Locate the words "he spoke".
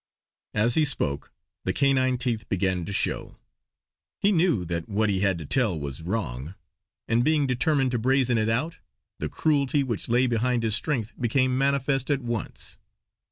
0.73-1.31